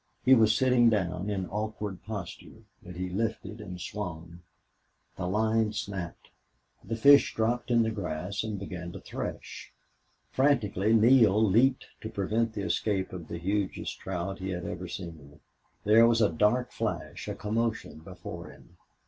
[0.25, 2.63] He was sitting down, in awkward posture.
[2.81, 4.41] But he lifted and swung.
[5.15, 6.31] The line snapped.
[6.83, 9.71] The fish dropped in the grass and began to thresh.
[10.31, 15.39] Frantically Neale leaped to prevent the escape of the hugest trout he had ever seen.
[15.83, 18.77] There was a dark flash a commotion before him.